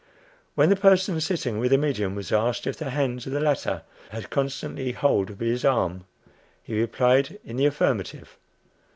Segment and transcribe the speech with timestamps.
[0.55, 3.83] When the person sitting with the medium was asked if the hands of the latter
[4.09, 6.05] had constantly hold of his arm,
[6.63, 8.39] he replied in the affirmative.